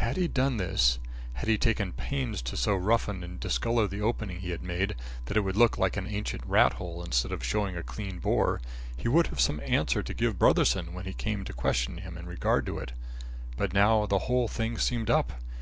[0.00, 0.98] Had he done this,
[1.34, 4.94] had he taken pains to so roughen and discolour the opening he had made,
[5.26, 8.62] that it would look like an ancient rat hole instead of showing a clean bore,
[8.96, 12.24] he would have some answer to give Brotherson when he came to question him in
[12.24, 12.92] regard to it.
[13.58, 15.34] But now the whole thing seemed up!